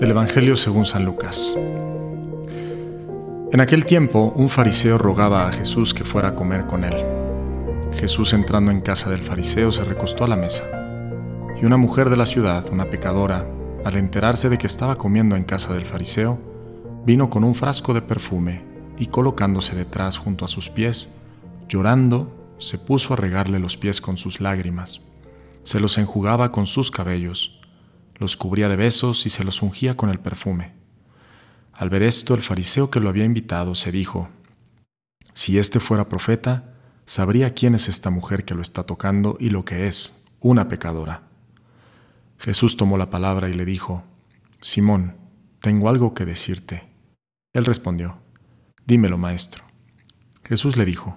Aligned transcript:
Del 0.00 0.10
Evangelio 0.10 0.56
según 0.56 0.84
San 0.84 1.04
Lucas. 1.04 1.56
En 3.52 3.60
aquel 3.60 3.86
tiempo, 3.86 4.32
un 4.34 4.48
fariseo 4.48 4.98
rogaba 4.98 5.46
a 5.46 5.52
Jesús 5.52 5.94
que 5.94 6.04
fuera 6.04 6.28
a 6.28 6.34
comer 6.34 6.66
con 6.66 6.84
él. 6.84 6.96
Jesús 7.94 8.32
entrando 8.32 8.70
en 8.70 8.80
casa 8.80 9.10
del 9.10 9.22
fariseo 9.22 9.70
se 9.70 9.84
recostó 9.84 10.24
a 10.24 10.28
la 10.28 10.36
mesa. 10.36 10.64
Y 11.60 11.64
una 11.64 11.76
mujer 11.76 12.10
de 12.10 12.16
la 12.16 12.26
ciudad, 12.26 12.64
una 12.72 12.90
pecadora, 12.90 13.46
al 13.84 13.96
enterarse 13.96 14.48
de 14.48 14.58
que 14.58 14.66
estaba 14.66 14.96
comiendo 14.96 15.36
en 15.36 15.44
casa 15.44 15.72
del 15.72 15.84
fariseo, 15.84 16.38
vino 17.06 17.30
con 17.30 17.44
un 17.44 17.54
frasco 17.54 17.94
de 17.94 18.02
perfume 18.02 18.64
y 18.98 19.06
colocándose 19.06 19.76
detrás 19.76 20.18
junto 20.18 20.44
a 20.44 20.48
sus 20.48 20.68
pies, 20.68 21.14
llorando, 21.68 22.54
se 22.58 22.78
puso 22.78 23.14
a 23.14 23.16
regarle 23.16 23.58
los 23.58 23.76
pies 23.76 24.00
con 24.00 24.16
sus 24.16 24.40
lágrimas. 24.40 25.02
Se 25.62 25.78
los 25.78 25.98
enjugaba 25.98 26.50
con 26.50 26.66
sus 26.66 26.90
cabellos, 26.90 27.61
los 28.22 28.36
cubría 28.36 28.68
de 28.68 28.76
besos 28.76 29.26
y 29.26 29.30
se 29.30 29.42
los 29.42 29.62
ungía 29.62 29.96
con 29.96 30.08
el 30.08 30.20
perfume. 30.20 30.72
Al 31.72 31.90
ver 31.90 32.04
esto, 32.04 32.34
el 32.34 32.42
fariseo 32.42 32.88
que 32.88 33.00
lo 33.00 33.08
había 33.08 33.24
invitado 33.24 33.74
se 33.74 33.90
dijo, 33.90 34.28
Si 35.34 35.58
éste 35.58 35.80
fuera 35.80 36.08
profeta, 36.08 36.72
sabría 37.04 37.52
quién 37.52 37.74
es 37.74 37.88
esta 37.88 38.10
mujer 38.10 38.44
que 38.44 38.54
lo 38.54 38.62
está 38.62 38.84
tocando 38.84 39.36
y 39.40 39.50
lo 39.50 39.64
que 39.64 39.88
es, 39.88 40.24
una 40.40 40.68
pecadora. 40.68 41.22
Jesús 42.38 42.76
tomó 42.76 42.96
la 42.96 43.10
palabra 43.10 43.48
y 43.48 43.54
le 43.54 43.64
dijo, 43.64 44.04
Simón, 44.60 45.16
tengo 45.60 45.88
algo 45.88 46.14
que 46.14 46.24
decirte. 46.24 46.88
Él 47.52 47.64
respondió, 47.64 48.18
Dímelo, 48.86 49.18
maestro. 49.18 49.64
Jesús 50.44 50.76
le 50.76 50.84
dijo, 50.84 51.16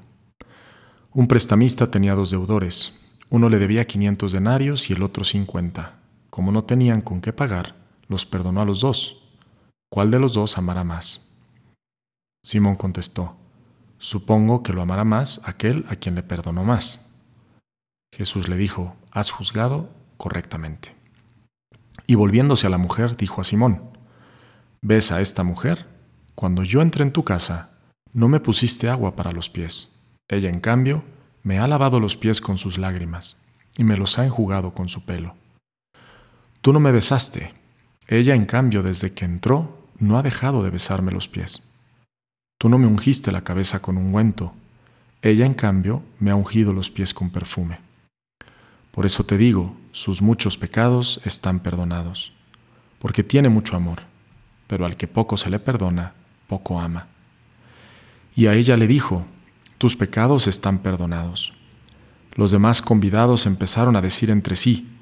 Un 1.11 1.27
prestamista 1.27 1.91
tenía 1.91 2.15
dos 2.15 2.31
deudores, 2.31 2.99
uno 3.29 3.49
le 3.49 3.59
debía 3.59 3.85
quinientos 3.85 4.31
denarios 4.31 4.89
y 4.89 4.93
el 4.93 5.03
otro 5.03 5.23
cincuenta. 5.23 5.99
Como 6.35 6.51
no 6.51 6.65
tenían 6.65 6.99
con 6.99 7.21
qué 7.21 7.31
pagar, 7.31 7.77
los 8.09 8.25
perdonó 8.25 8.59
a 8.59 8.65
los 8.65 8.81
dos. 8.81 9.23
¿Cuál 9.89 10.11
de 10.11 10.19
los 10.19 10.33
dos 10.33 10.57
amará 10.57 10.83
más? 10.83 11.29
Simón 12.43 12.75
contestó, 12.75 13.37
Supongo 13.99 14.61
que 14.61 14.73
lo 14.73 14.81
amará 14.81 15.05
más 15.05 15.39
aquel 15.45 15.85
a 15.87 15.95
quien 15.95 16.13
le 16.13 16.23
perdonó 16.23 16.65
más. 16.65 17.09
Jesús 18.13 18.49
le 18.49 18.57
dijo, 18.57 18.97
Has 19.11 19.31
juzgado 19.31 19.93
correctamente. 20.17 20.93
Y 22.05 22.15
volviéndose 22.15 22.67
a 22.67 22.69
la 22.69 22.77
mujer, 22.77 23.15
dijo 23.15 23.39
a 23.39 23.45
Simón, 23.45 23.97
¿Ves 24.81 25.13
a 25.13 25.21
esta 25.21 25.45
mujer? 25.45 25.87
Cuando 26.35 26.63
yo 26.63 26.81
entré 26.81 27.03
en 27.03 27.13
tu 27.13 27.23
casa, 27.23 27.79
no 28.11 28.27
me 28.27 28.41
pusiste 28.41 28.89
agua 28.89 29.15
para 29.15 29.31
los 29.31 29.49
pies. 29.49 30.03
Ella, 30.27 30.49
en 30.49 30.59
cambio, 30.59 31.05
me 31.43 31.59
ha 31.59 31.67
lavado 31.69 32.01
los 32.01 32.17
pies 32.17 32.41
con 32.41 32.57
sus 32.57 32.77
lágrimas 32.77 33.41
y 33.77 33.85
me 33.85 33.95
los 33.95 34.19
ha 34.19 34.25
enjugado 34.25 34.73
con 34.73 34.89
su 34.89 35.05
pelo. 35.05 35.37
Tú 36.65 36.73
no 36.73 36.79
me 36.79 36.91
besaste. 36.91 37.53
Ella, 38.07 38.33
en 38.33 38.47
cambio, 38.47 38.81
desde 38.81 39.13
que 39.13 39.23
entró, 39.23 39.85
no 39.99 40.17
ha 40.17 40.23
dejado 40.23 40.63
de 40.63 40.71
besarme 40.71 41.11
los 41.11 41.27
pies. 41.27 41.61
Tú 42.57 42.69
no 42.69 42.79
me 42.79 42.87
ungiste 42.87 43.31
la 43.31 43.43
cabeza 43.43 43.83
con 43.83 43.97
ungüento, 43.97 44.51
ella 45.21 45.45
en 45.45 45.53
cambio 45.53 46.01
me 46.19 46.31
ha 46.31 46.35
ungido 46.35 46.73
los 46.73 46.89
pies 46.89 47.13
con 47.13 47.29
perfume. 47.29 47.77
Por 48.89 49.05
eso 49.05 49.23
te 49.23 49.37
digo, 49.37 49.77
sus 49.91 50.23
muchos 50.23 50.57
pecados 50.57 51.21
están 51.23 51.59
perdonados, 51.59 52.33
porque 52.97 53.23
tiene 53.23 53.49
mucho 53.49 53.75
amor, 53.75 53.99
pero 54.65 54.87
al 54.87 54.97
que 54.97 55.07
poco 55.07 55.37
se 55.37 55.51
le 55.51 55.59
perdona, 55.59 56.13
poco 56.47 56.79
ama. 56.79 57.05
Y 58.35 58.47
a 58.47 58.55
ella 58.55 58.75
le 58.75 58.87
dijo, 58.87 59.27
tus 59.77 59.95
pecados 59.95 60.47
están 60.47 60.79
perdonados. 60.79 61.53
Los 62.33 62.49
demás 62.49 62.81
convidados 62.81 63.45
empezaron 63.45 63.95
a 63.95 64.01
decir 64.01 64.31
entre 64.31 64.55
sí, 64.55 64.94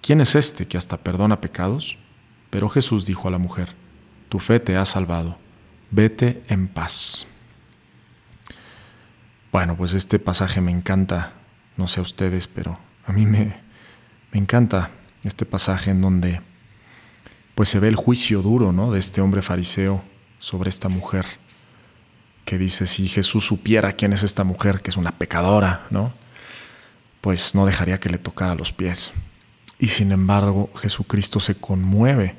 ¿quién 0.00 0.20
es 0.20 0.34
este 0.34 0.66
que 0.66 0.78
hasta 0.78 0.96
perdona 0.96 1.40
pecados? 1.40 1.98
Pero 2.50 2.68
Jesús 2.68 3.06
dijo 3.06 3.28
a 3.28 3.30
la 3.30 3.38
mujer, 3.38 3.74
tu 4.28 4.38
fe 4.38 4.60
te 4.60 4.76
ha 4.76 4.84
salvado, 4.84 5.38
vete 5.90 6.42
en 6.48 6.68
paz. 6.68 7.26
Bueno, 9.52 9.76
pues 9.76 9.94
este 9.94 10.18
pasaje 10.18 10.60
me 10.60 10.70
encanta, 10.70 11.32
no 11.76 11.88
sé 11.88 12.00
a 12.00 12.02
ustedes, 12.02 12.46
pero 12.46 12.78
a 13.06 13.12
mí 13.12 13.26
me, 13.26 13.60
me 14.32 14.38
encanta 14.38 14.90
este 15.24 15.46
pasaje 15.46 15.90
en 15.90 16.00
donde 16.00 16.40
pues 17.54 17.68
se 17.70 17.80
ve 17.80 17.88
el 17.88 17.96
juicio 17.96 18.40
duro 18.40 18.72
¿no? 18.72 18.92
de 18.92 19.00
este 19.00 19.20
hombre 19.20 19.42
fariseo 19.42 20.02
sobre 20.38 20.70
esta 20.70 20.88
mujer, 20.88 21.26
que 22.44 22.56
dice, 22.56 22.86
si 22.86 23.08
Jesús 23.08 23.46
supiera 23.46 23.94
quién 23.94 24.12
es 24.12 24.22
esta 24.22 24.44
mujer, 24.44 24.80
que 24.80 24.90
es 24.90 24.96
una 24.96 25.18
pecadora, 25.18 25.86
¿no? 25.90 26.12
pues 27.20 27.54
no 27.54 27.66
dejaría 27.66 27.98
que 27.98 28.08
le 28.08 28.18
tocara 28.18 28.54
los 28.54 28.72
pies. 28.72 29.12
Y 29.78 29.88
sin 29.88 30.12
embargo, 30.12 30.70
Jesucristo 30.76 31.40
se 31.40 31.54
conmueve 31.54 32.36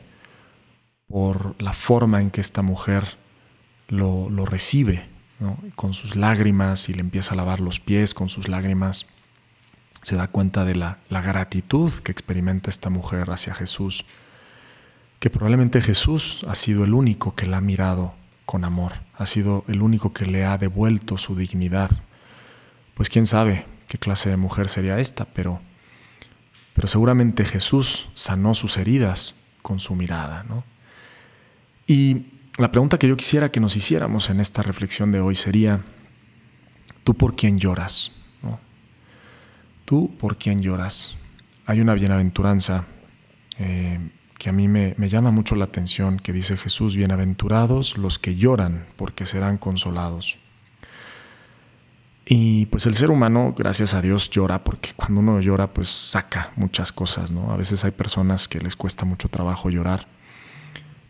por 1.08 1.56
la 1.62 1.74
forma 1.74 2.22
en 2.22 2.32
que 2.32 2.42
esta 2.42 2.62
mujer 2.62 3.18
lo, 3.88 4.30
recibe, 4.46 5.08
con 5.76 5.94
sus 5.94 6.16
lágrimas 6.16 6.90
y 6.90 6.94
le 6.94 7.02
empieza 7.02 7.34
a 7.34 7.38
lavar 7.38 7.60
los 7.60 7.80
pies 7.80 8.14
con 8.14 8.30
sus 8.30 8.48
lágrimas. 8.48 9.08
Se 10.02 10.16
da 10.16 10.28
cuenta 10.28 10.66
de 10.66 10.76
la, 10.76 11.00
la 11.10 11.22
gratitud 11.22 11.92
que 11.94 12.12
experimenta 12.12 12.70
esta 12.70 12.90
mujer 12.90 13.32
hacia 13.32 13.54
Jesús, 13.54 14.06
que 15.20 15.30
probablemente 15.30 15.82
Jesús 15.82 16.46
ha 16.48 16.56
sido 16.56 16.84
el 16.84 16.94
único 16.94 17.36
que 17.36 17.46
la 17.46 17.58
ha 17.58 17.62
mirado 17.62 18.14
con 18.46 18.64
amor, 18.64 18.94
ha 19.14 19.26
sido 19.26 19.64
el 19.68 19.82
único 19.82 20.14
que 20.14 20.26
le 20.26 20.46
ha 20.46 20.58
devuelto 20.58 21.18
su 21.18 21.36
dignidad. 21.36 21.92
Pues 22.94 23.10
quién 23.10 23.26
sabe 23.26 23.66
qué 23.88 23.98
clase 23.98 24.30
de 24.30 24.38
mujer 24.38 24.70
sería 24.70 25.00
esta, 25.00 25.26
pero, 25.26 25.62
pero 26.80 26.88
seguramente 26.88 27.44
Jesús 27.44 28.08
sanó 28.14 28.54
sus 28.54 28.78
heridas 28.78 29.36
con 29.62 29.82
su 29.82 29.98
mirada, 29.98 30.46
¿no? 30.48 30.64
Y 31.86 32.28
la 32.58 32.72
pregunta 32.72 32.98
que 32.98 33.06
yo 33.06 33.18
quisiera 33.18 33.52
que 33.52 33.60
nos 33.60 33.76
hiciéramos 33.76 34.30
en 34.30 34.40
esta 34.40 34.64
reflexión 34.64 35.12
de 35.12 35.20
hoy 35.20 35.36
sería, 35.36 35.84
¿tú 37.04 37.16
por 37.16 37.36
quién 37.36 37.60
lloras? 37.60 38.14
¿Tú 39.84 40.16
por 40.18 40.38
quién 40.38 40.62
lloras? 40.62 41.18
Hay 41.66 41.82
una 41.82 41.96
bienaventuranza 41.96 42.88
eh, 43.58 44.00
que 44.38 44.48
a 44.48 44.54
mí 44.54 44.70
me, 44.70 44.96
me 44.98 45.10
llama 45.10 45.32
mucho 45.32 45.56
la 45.56 45.66
atención, 45.66 46.18
que 46.18 46.32
dice 46.32 46.56
Jesús, 46.56 46.96
bienaventurados 46.96 47.98
los 47.98 48.20
que 48.20 48.38
lloran, 48.38 48.86
porque 48.96 49.26
serán 49.26 49.58
consolados. 49.58 50.40
Y 52.32 52.68
pues 52.68 52.86
el 52.86 52.94
ser 52.94 53.10
humano, 53.10 53.56
gracias 53.58 53.96
a 53.96 54.04
Dios, 54.04 54.30
llora 54.30 54.64
porque 54.64 54.92
cuando 54.96 55.20
uno 55.20 55.42
llora, 55.42 55.74
pues 55.74 55.90
saca 55.90 56.52
muchas 56.56 56.92
cosas, 56.92 57.32
¿no? 57.32 57.52
A 57.52 57.58
veces 57.58 57.84
hay 57.84 57.90
personas 57.90 58.48
que 58.48 58.60
les 58.60 58.76
cuesta 58.76 59.04
mucho 59.04 59.30
trabajo 59.30 59.72
llorar 59.72 60.08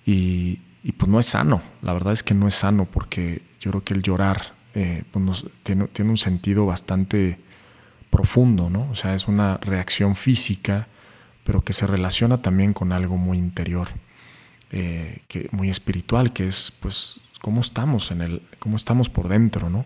y, 0.06 0.62
pues 0.98 1.10
no 1.12 1.20
es 1.20 1.26
sano, 1.26 1.62
la 1.82 1.92
verdad 1.92 2.14
es 2.14 2.24
que 2.24 2.34
no 2.34 2.48
es 2.48 2.56
sano 2.56 2.86
porque 2.86 3.42
yo 3.60 3.70
creo 3.72 3.84
que 3.84 3.94
el 3.96 4.02
llorar 4.02 4.54
eh, 4.74 5.04
pues 5.12 5.44
tiene, 5.62 5.88
tiene, 5.88 6.10
un 6.10 6.18
sentido 6.18 6.66
bastante 6.66 7.38
profundo, 8.10 8.70
¿no? 8.70 8.90
O 8.90 8.96
sea, 8.96 9.14
es 9.14 9.28
una 9.28 9.58
reacción 9.58 10.16
física, 10.16 10.88
pero 11.44 11.66
que 11.66 11.74
se 11.74 11.86
relaciona 11.86 12.42
también 12.42 12.72
con 12.72 12.94
algo 12.94 13.18
muy 13.18 13.38
interior, 13.38 13.90
eh, 14.72 15.24
que, 15.28 15.50
muy 15.52 15.70
espiritual, 15.70 16.32
que 16.32 16.48
es 16.48 16.72
pues 16.80 17.20
cómo 17.42 17.60
estamos 17.60 18.10
en 18.12 18.22
el, 18.22 18.42
cómo 18.60 18.78
estamos 18.78 19.10
por 19.10 19.28
dentro, 19.28 19.70
¿no? 19.70 19.86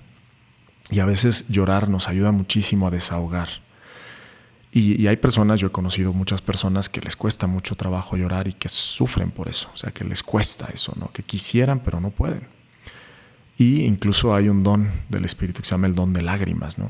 Y 0.90 1.00
a 1.00 1.06
veces 1.06 1.48
llorar 1.48 1.90
nos 1.90 2.08
ayuda 2.08 2.32
muchísimo 2.32 2.88
a 2.88 2.92
desahogar. 2.92 3.50
Y, 4.76 5.06
hay 5.06 5.18
personas, 5.18 5.60
yo 5.60 5.68
he 5.68 5.72
conocido 5.72 6.14
muchas 6.14 6.42
personas 6.42 6.90
que 6.90 7.00
les 7.00 7.16
cuesta 7.16 7.46
mucho 7.46 7.76
trabajo 7.76 8.18
llorar 8.18 8.48
y 8.48 8.54
que 8.54 8.70
sufren 8.70 9.30
por 9.30 9.48
eso, 9.48 9.70
o 9.72 9.78
sea, 9.78 9.92
que 9.92 10.04
les 10.04 10.24
cuesta 10.24 10.68
eso, 10.74 10.94
¿no? 11.00 11.12
Que 11.12 11.22
quisieran 11.22 11.80
pero 11.82 12.02
no 12.02 12.10
pueden. 12.10 12.48
Y 13.56 13.84
incluso 13.84 14.34
hay 14.34 14.50
un 14.50 14.64
don 14.64 14.90
del 15.10 15.26
Espíritu 15.26 15.62
que 15.62 15.68
se 15.68 15.76
llama 15.76 15.86
el 15.86 15.94
don 15.94 16.12
de 16.12 16.24
lágrimas, 16.24 16.80
¿no? 16.80 16.90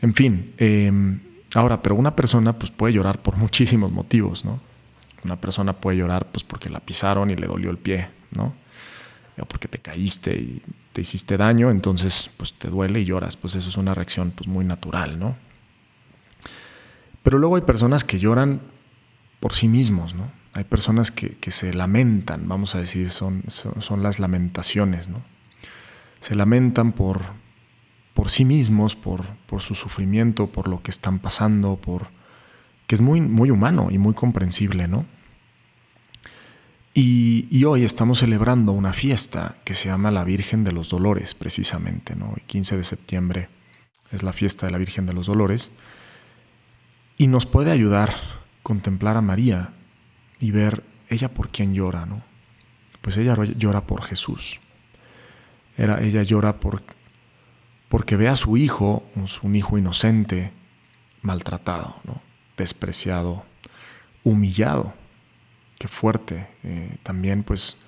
En 0.00 0.14
fin, 0.14 0.54
em, 0.58 1.18
ahora, 1.56 1.82
pero 1.82 1.96
una 1.96 2.14
persona 2.14 2.56
pues 2.56 2.70
puede 2.70 2.94
llorar 2.94 3.20
por 3.20 3.36
muchísimos 3.36 3.90
motivos, 3.90 4.44
¿no? 4.44 4.60
Una 5.24 5.40
persona 5.40 5.72
puede 5.72 5.98
llorar 5.98 6.30
pues 6.30 6.44
porque 6.44 6.70
la 6.70 6.78
pisaron 6.78 7.32
y 7.32 7.36
le 7.36 7.48
dolió 7.48 7.70
el 7.70 7.78
pie, 7.78 8.10
¿no? 8.30 8.54
O 9.40 9.44
porque 9.44 9.66
te 9.66 9.78
caíste 9.78 10.36
y 10.36 10.62
te 10.92 11.00
hiciste 11.00 11.36
daño, 11.36 11.70
entonces 11.70 12.30
pues 12.36 12.52
te 12.54 12.68
duele 12.68 13.00
y 13.00 13.04
lloras, 13.04 13.36
pues 13.36 13.54
eso 13.54 13.68
es 13.68 13.76
una 13.76 13.94
reacción 13.94 14.32
pues 14.32 14.48
muy 14.48 14.64
natural, 14.64 15.18
¿no? 15.18 15.36
Pero 17.22 17.38
luego 17.38 17.56
hay 17.56 17.62
personas 17.62 18.04
que 18.04 18.18
lloran 18.18 18.60
por 19.40 19.52
sí 19.52 19.68
mismos, 19.68 20.14
¿no? 20.14 20.30
Hay 20.52 20.64
personas 20.64 21.12
que, 21.12 21.50
se 21.50 21.72
lamentan, 21.74 22.48
vamos 22.48 22.74
a 22.74 22.78
decir, 22.78 23.10
son, 23.10 23.44
son, 23.48 24.02
las 24.02 24.18
lamentaciones, 24.18 25.08
¿no? 25.08 25.22
Se 26.18 26.34
lamentan 26.34 26.92
por, 26.92 27.20
por 28.14 28.30
sí 28.30 28.44
mismos, 28.44 28.96
por, 28.96 29.24
por 29.46 29.62
su 29.62 29.76
sufrimiento, 29.76 30.48
por 30.48 30.66
lo 30.66 30.82
que 30.82 30.90
están 30.90 31.20
pasando, 31.20 31.76
por 31.76 32.08
que 32.88 32.96
es 32.96 33.00
muy, 33.00 33.20
muy 33.20 33.52
humano 33.52 33.88
y 33.90 33.98
muy 33.98 34.14
comprensible, 34.14 34.88
¿no? 34.88 35.06
Y, 36.92 37.64
hoy 37.64 37.84
estamos 37.84 38.18
celebrando 38.18 38.72
una 38.72 38.92
fiesta 38.92 39.56
que 39.64 39.74
se 39.74 39.88
llama 39.88 40.10
la 40.10 40.24
Virgen 40.24 40.64
de 40.64 40.72
los 40.72 40.90
Dolores, 40.90 41.34
precisamente, 41.34 42.16
¿no? 42.16 42.34
El 42.36 42.42
15 42.42 42.76
de 42.76 42.84
septiembre 42.84 43.48
es 44.10 44.22
la 44.22 44.32
fiesta 44.32 44.66
de 44.66 44.72
la 44.72 44.78
Virgen 44.78 45.06
de 45.06 45.12
los 45.12 45.26
Dolores. 45.26 45.70
Y 47.16 47.28
nos 47.28 47.46
puede 47.46 47.70
ayudar 47.70 48.14
contemplar 48.62 49.16
a 49.16 49.22
María 49.22 49.70
y 50.40 50.50
ver 50.50 50.82
ella 51.08 51.32
por 51.32 51.50
quién 51.50 51.74
llora, 51.74 52.06
¿no? 52.06 52.22
Pues 53.00 53.16
ella 53.16 53.36
llora 53.56 53.86
por 53.86 54.02
Jesús. 54.02 54.60
Era, 55.76 56.02
ella 56.02 56.22
llora 56.24 56.58
por, 56.58 56.82
porque 57.88 58.16
ve 58.16 58.28
a 58.28 58.34
su 58.34 58.56
hijo, 58.56 59.04
un 59.42 59.56
hijo 59.56 59.78
inocente, 59.78 60.52
maltratado, 61.22 61.96
¿no? 62.04 62.20
despreciado, 62.56 63.44
humillado, 64.22 64.92
qué 65.80 65.88
fuerte, 65.88 66.46
eh, 66.62 66.98
también 67.02 67.42
pues 67.42 67.78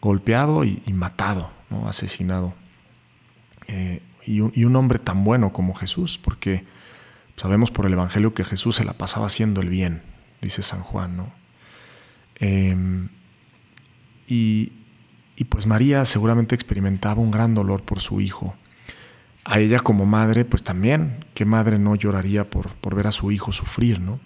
golpeado 0.00 0.64
y, 0.64 0.80
matado, 0.94 1.50
¿no? 1.68 1.86
asesinado. 1.86 2.54
Eh, 3.68 4.00
y, 4.24 4.40
un, 4.40 4.74
hombre 4.74 4.98
tan 4.98 5.22
bueno 5.22 5.52
como 5.52 5.74
Jesús, 5.74 6.18
porque 6.18 6.64
sabemos 7.36 7.70
por 7.70 7.84
el 7.84 7.92
Evangelio 7.92 8.32
que 8.32 8.42
Jesús 8.42 8.76
se 8.76 8.84
la 8.84 8.94
pasaba 8.94 9.26
haciendo 9.26 9.60
el 9.60 9.68
bien, 9.68 10.00
dice 10.40 10.62
San 10.62 10.80
Juan, 10.80 11.18
¿no? 11.18 11.30
Em, 12.36 13.10
y, 14.26 14.72
pues 15.50 15.66
María 15.66 16.06
seguramente 16.06 16.54
experimentaba 16.54 17.20
un 17.20 17.30
gran 17.30 17.52
dolor 17.52 17.82
por 17.82 18.00
su 18.00 18.22
hijo. 18.22 18.54
A 19.44 19.58
ella 19.58 19.78
como 19.80 20.06
madre, 20.06 20.46
pues 20.46 20.62
también, 20.62 21.26
¿qué 21.34 21.44
madre 21.44 21.78
no 21.78 21.96
lloraría 21.96 22.48
por 22.48 22.94
ver 22.94 23.08
a 23.08 23.12
su 23.12 23.30
hijo 23.30 23.52
sufrir, 23.52 24.00
no? 24.00 24.20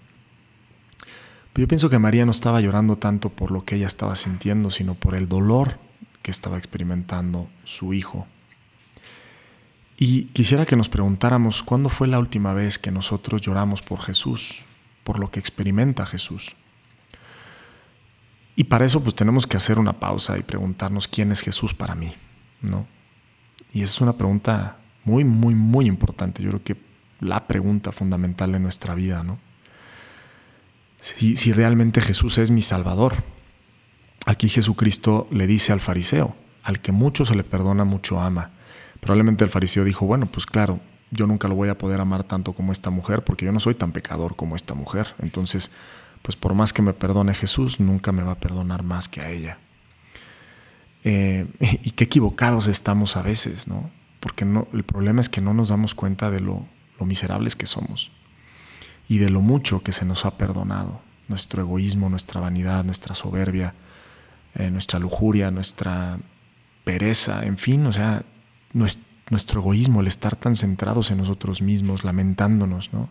Yo 1.56 1.66
pienso 1.66 1.88
que 1.88 1.98
María 1.98 2.26
no 2.26 2.32
estaba 2.32 2.60
llorando 2.60 2.96
tanto 2.96 3.30
por 3.30 3.50
lo 3.50 3.64
que 3.64 3.76
ella 3.76 3.86
estaba 3.86 4.14
sintiendo, 4.14 4.70
sino 4.70 4.94
por 4.94 5.14
el 5.14 5.26
dolor 5.26 5.78
que 6.20 6.30
estaba 6.30 6.58
experimentando 6.58 7.48
su 7.64 7.94
hijo. 7.94 8.26
Y 9.96 10.24
quisiera 10.26 10.66
que 10.66 10.76
nos 10.76 10.90
preguntáramos 10.90 11.62
cuándo 11.62 11.88
fue 11.88 12.08
la 12.08 12.18
última 12.18 12.52
vez 12.52 12.78
que 12.78 12.90
nosotros 12.90 13.40
lloramos 13.40 13.80
por 13.80 14.00
Jesús, 14.00 14.66
por 15.02 15.18
lo 15.18 15.30
que 15.30 15.40
experimenta 15.40 16.04
Jesús. 16.04 16.56
Y 18.54 18.64
para 18.64 18.84
eso 18.84 19.02
pues 19.02 19.14
tenemos 19.14 19.46
que 19.46 19.56
hacer 19.56 19.78
una 19.78 19.94
pausa 19.94 20.36
y 20.36 20.42
preguntarnos 20.42 21.08
quién 21.08 21.32
es 21.32 21.40
Jesús 21.40 21.72
para 21.72 21.94
mí, 21.94 22.14
¿no? 22.60 22.86
Y 23.72 23.82
esa 23.82 23.94
es 23.94 24.00
una 24.02 24.12
pregunta 24.14 24.76
muy, 25.04 25.24
muy, 25.24 25.54
muy 25.54 25.86
importante. 25.86 26.42
Yo 26.42 26.50
creo 26.50 26.62
que 26.62 26.76
la 27.20 27.46
pregunta 27.46 27.92
fundamental 27.92 28.52
de 28.52 28.58
nuestra 28.58 28.94
vida, 28.94 29.22
¿no? 29.22 29.45
Si, 31.14 31.52
realmente 31.52 32.00
Jesús 32.00 32.36
es 32.38 32.50
mi 32.50 32.62
Salvador. 32.62 33.14
Aquí 34.26 34.48
Jesucristo 34.48 35.28
le 35.30 35.46
dice 35.46 35.72
al 35.72 35.78
fariseo, 35.78 36.34
al 36.64 36.80
que 36.80 36.90
mucho 36.90 37.24
se 37.24 37.36
le 37.36 37.44
perdona, 37.44 37.84
mucho 37.84 38.20
ama. 38.20 38.50
Probablemente 38.98 39.44
el 39.44 39.50
fariseo 39.50 39.84
dijo, 39.84 40.04
bueno, 40.04 40.26
pues 40.26 40.46
claro, 40.46 40.80
yo 41.12 41.28
nunca 41.28 41.46
lo 41.46 41.54
voy 41.54 41.68
a 41.68 41.78
poder 41.78 42.00
amar 42.00 42.24
tanto 42.24 42.54
como 42.54 42.72
esta 42.72 42.90
mujer, 42.90 43.22
porque 43.22 43.44
yo 43.44 43.52
no 43.52 43.60
soy 43.60 43.76
tan 43.76 43.92
pecador 43.92 44.34
como 44.34 44.56
esta 44.56 44.74
mujer. 44.74 45.14
Entonces, 45.20 45.70
pues 46.22 46.34
por 46.34 46.54
más 46.54 46.72
que 46.72 46.82
me 46.82 46.92
perdone 46.92 47.34
Jesús, 47.34 47.78
nunca 47.78 48.10
me 48.10 48.24
va 48.24 48.32
a 48.32 48.40
perdonar 48.40 48.82
más 48.82 49.08
que 49.08 49.20
a 49.20 49.30
ella. 49.30 49.58
Eh, 51.04 51.46
y 51.84 51.92
qué 51.92 52.02
equivocados 52.02 52.66
estamos 52.66 53.16
a 53.16 53.22
veces, 53.22 53.68
¿no? 53.68 53.90
Porque 54.18 54.44
no, 54.44 54.66
el 54.72 54.82
problema 54.82 55.20
es 55.20 55.28
que 55.28 55.40
no 55.40 55.54
nos 55.54 55.68
damos 55.68 55.94
cuenta 55.94 56.32
de 56.32 56.40
lo, 56.40 56.66
miserables 56.98 57.54
que 57.54 57.66
somos 57.66 58.10
y 59.08 59.18
de 59.18 59.30
lo 59.30 59.40
mucho 59.40 59.82
que 59.82 59.92
se 59.92 60.04
nos 60.04 60.24
ha 60.24 60.36
perdonado. 60.36 61.00
Nuestro 61.28 61.62
egoísmo, 61.62 62.08
nuestra 62.08 62.40
vanidad, 62.40 62.84
nuestra 62.84 63.14
soberbia, 63.14 63.74
eh, 64.54 64.70
nuestra 64.70 64.98
lujuria, 64.98 65.50
nuestra 65.50 66.18
pereza, 66.84 67.44
en 67.44 67.58
fin, 67.58 67.84
o 67.86 67.92
sea, 67.92 68.22
nuestro 68.72 69.60
egoísmo, 69.60 70.00
el 70.00 70.06
estar 70.06 70.36
tan 70.36 70.54
centrados 70.54 71.10
en 71.10 71.18
nosotros 71.18 71.62
mismos, 71.62 72.04
lamentándonos, 72.04 72.92
¿no? 72.92 73.08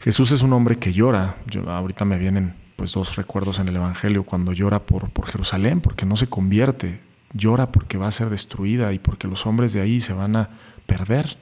Jesús 0.00 0.32
es 0.32 0.42
un 0.42 0.52
hombre 0.52 0.78
que 0.78 0.92
llora. 0.92 1.36
Yo, 1.46 1.70
ahorita 1.70 2.04
me 2.04 2.18
vienen 2.18 2.54
pues 2.74 2.92
dos 2.92 3.14
recuerdos 3.14 3.60
en 3.60 3.68
el 3.68 3.76
Evangelio 3.76 4.24
cuando 4.24 4.52
llora 4.52 4.84
por, 4.84 5.10
por 5.10 5.26
Jerusalén, 5.26 5.80
porque 5.80 6.06
no 6.06 6.16
se 6.16 6.26
convierte, 6.26 7.00
llora 7.32 7.70
porque 7.70 7.98
va 7.98 8.08
a 8.08 8.10
ser 8.10 8.28
destruida 8.28 8.92
y 8.92 8.98
porque 8.98 9.28
los 9.28 9.46
hombres 9.46 9.72
de 9.72 9.80
ahí 9.80 10.00
se 10.00 10.12
van 10.12 10.34
a 10.34 10.50
perder. 10.86 11.36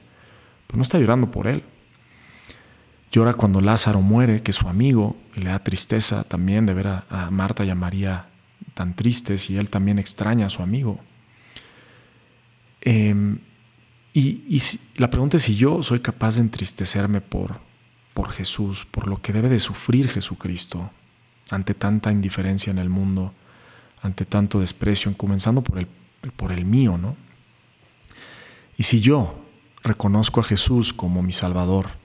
Pues 0.67 0.77
no 0.77 0.83
está 0.83 0.99
llorando 0.99 1.31
por 1.31 1.47
él. 1.47 1.63
Llora 3.11 3.33
cuando 3.33 3.59
Lázaro 3.59 4.01
muere, 4.01 4.41
que 4.41 4.51
es 4.51 4.57
su 4.57 4.69
amigo, 4.69 5.17
y 5.35 5.41
le 5.41 5.49
da 5.49 5.59
tristeza 5.59 6.23
también 6.23 6.65
de 6.65 6.73
ver 6.73 6.87
a, 6.87 7.29
Marta 7.29 7.65
y 7.65 7.69
a 7.69 7.75
María 7.75 8.27
tan 8.73 8.95
tristes 8.95 9.49
y 9.49 9.57
él 9.57 9.69
también 9.69 9.99
extraña 9.99 10.45
a 10.45 10.49
su 10.49 10.61
amigo. 10.63 10.99
Em, 12.79 13.39
y, 14.13 14.43
y 14.47 14.61
la 14.95 15.09
pregunta 15.09 15.37
es 15.37 15.43
si 15.43 15.55
yo 15.55 15.83
soy 15.83 15.99
capaz 15.99 16.35
de 16.35 16.41
entristecerme 16.41 17.19
por, 17.19 17.59
por 18.13 18.29
Jesús, 18.29 18.85
por 18.85 19.07
lo 19.07 19.17
que 19.17 19.33
debe 19.33 19.49
de 19.49 19.59
sufrir 19.59 20.07
Jesucristo 20.09 20.89
ante 21.49 21.73
tanta 21.73 22.11
indiferencia 22.11 22.71
en 22.71 22.77
el 22.77 22.89
mundo, 22.89 23.33
ante 24.01 24.25
tanto 24.25 24.59
desprecio, 24.59 25.13
comenzando 25.17 25.61
por 25.61 25.79
el, 25.79 25.87
por 26.35 26.51
el 26.51 26.65
mío, 26.65 26.97
¿no? 26.97 27.15
Y 28.77 28.83
si 28.83 29.01
yo 29.01 29.43
reconozco 29.83 30.39
a 30.39 30.43
Jesús 30.43 30.93
como 30.93 31.21
mi 31.21 31.33
Salvador, 31.33 32.00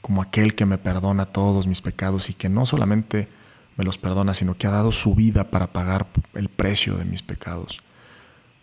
como 0.00 0.22
aquel 0.22 0.54
que 0.54 0.66
me 0.66 0.78
perdona 0.78 1.26
todos 1.26 1.66
mis 1.66 1.82
pecados 1.82 2.30
y 2.30 2.34
que 2.34 2.48
no 2.48 2.66
solamente 2.66 3.28
me 3.76 3.84
los 3.84 3.98
perdona, 3.98 4.34
sino 4.34 4.56
que 4.56 4.66
ha 4.66 4.70
dado 4.70 4.92
su 4.92 5.14
vida 5.14 5.50
para 5.50 5.72
pagar 5.72 6.06
el 6.34 6.48
precio 6.48 6.96
de 6.96 7.04
mis 7.04 7.22
pecados, 7.22 7.82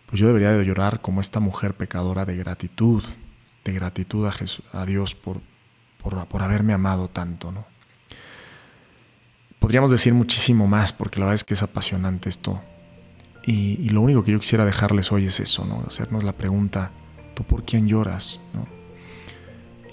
pues 0.06 0.20
yo 0.20 0.26
debería 0.26 0.52
de 0.52 0.64
llorar 0.64 1.00
como 1.00 1.20
esta 1.20 1.40
mujer 1.40 1.74
pecadora 1.74 2.24
de 2.24 2.36
gratitud, 2.36 3.04
de 3.64 3.72
gratitud 3.72 4.26
a, 4.26 4.32
Jesús, 4.32 4.64
a 4.72 4.86
Dios 4.86 5.14
por, 5.14 5.40
por, 6.02 6.42
haberme 6.42 6.72
amado 6.72 7.08
tanto, 7.08 7.52
¿no? 7.52 7.66
Podríamos 9.58 9.90
decir 9.90 10.14
muchísimo 10.14 10.66
más, 10.66 10.92
porque 10.92 11.18
la 11.18 11.26
verdad 11.26 11.34
es 11.34 11.44
que 11.44 11.54
es 11.54 11.62
apasionante 11.62 12.28
esto. 12.28 12.62
Y, 13.44 13.88
lo 13.88 14.02
único 14.02 14.22
que 14.22 14.32
yo 14.32 14.38
quisiera 14.38 14.64
dejarles 14.64 15.10
hoy 15.10 15.26
es 15.26 15.40
eso, 15.40 15.64
¿no? 15.64 15.82
Hacernos 15.86 16.22
la 16.22 16.32
pregunta, 16.32 16.92
¿tú 17.34 17.42
por 17.42 17.64
quién 17.64 17.88
lloras? 17.88 18.40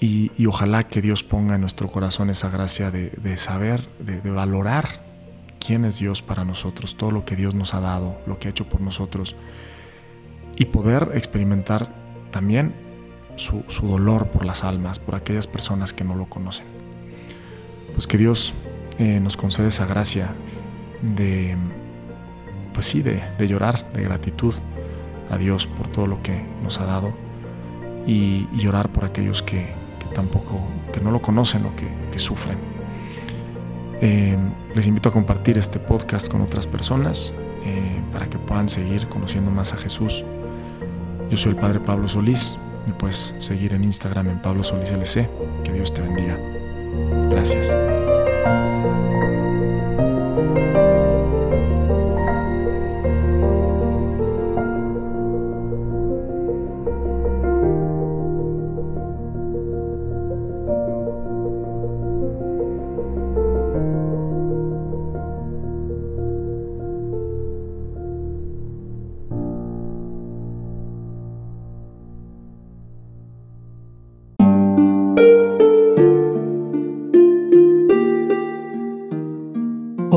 Y, 0.01 0.45
ojalá 0.45 0.83
que 0.83 1.01
Dios 1.01 1.23
ponga 1.23 1.55
en 1.55 1.61
nuestro 1.61 1.87
corazón 1.89 2.29
esa 2.29 2.49
gracia 2.49 2.91
de, 2.91 3.37
saber, 3.37 3.87
de, 3.99 4.29
valorar 4.29 5.03
quién 5.59 5.85
es 5.85 5.99
Dios 5.99 6.21
para 6.21 6.45
nosotros, 6.45 6.95
todo 6.95 7.11
lo 7.11 7.25
que 7.25 7.35
Dios 7.35 7.55
nos 7.55 7.73
ha 7.73 7.79
dado, 7.79 8.17
lo 8.27 8.37
que 8.37 8.47
ha 8.47 8.51
hecho 8.51 8.67
por 8.67 8.81
nosotros, 8.81 9.35
y 10.55 10.65
poder 10.65 11.11
experimentar 11.15 11.93
también 12.31 12.73
su, 13.35 13.63
dolor 13.81 14.27
por 14.27 14.45
las 14.45 14.63
almas, 14.63 14.99
por 14.99 15.15
aquellas 15.15 15.47
personas 15.47 15.93
que 15.93 16.03
no 16.03 16.15
lo 16.15 16.27
conocen. 16.27 16.67
Pues 17.93 18.07
que 18.07 18.17
Dios 18.17 18.53
eh, 18.99 19.19
nos 19.19 19.37
concede 19.37 19.67
esa 19.67 19.85
gracia 19.85 20.35
de, 21.01 21.55
pues 22.73 22.85
sí, 22.85 23.01
de, 23.01 23.47
llorar, 23.47 23.91
de 23.93 24.03
gratitud 24.03 24.53
a 25.29 25.37
Dios 25.37 25.65
por 25.65 25.87
todo 25.87 26.07
lo 26.07 26.21
que 26.21 26.45
nos 26.61 26.79
ha 26.79 26.85
dado 26.85 27.13
y, 28.05 28.47
llorar 28.53 28.91
por 28.91 29.05
aquellos 29.05 29.41
que, 29.41 29.73
tampoco, 30.15 30.59
que 30.91 30.99
no 30.99 31.11
lo 31.11 31.21
conocen 31.21 31.65
o 31.65 31.75
que, 31.75 32.17
sufren. 32.17 32.57
Eh, 34.01 34.37
les 34.73 34.87
invito 34.87 35.09
a 35.09 35.11
compartir 35.11 35.57
este 35.57 35.79
podcast 35.79 36.31
con 36.31 36.41
otras 36.41 36.65
personas 36.65 37.33
eh, 37.65 38.01
para 38.13 38.27
que 38.29 38.37
puedan 38.37 38.69
seguir 38.69 39.09
conociendo 39.09 39.51
más 39.51 39.73
a 39.73 39.77
Jesús. 39.77 40.23
Yo 41.29 41.37
soy 41.37 41.51
el 41.51 41.57
Padre 41.57 41.81
Pablo 41.81 42.07
Solís. 42.07 42.55
Me 42.87 42.93
puedes 42.93 43.35
seguir 43.37 43.73
en 43.73 43.83
Instagram 43.83 44.29
en 44.29 44.41
Pablo 44.41 44.63
Solís 44.63 44.91
LC. 44.91 45.27
Que 45.65 45.73
Dios 45.73 45.93
te 45.93 46.01
bendiga. 46.01 46.39
Gracias. 47.29 47.75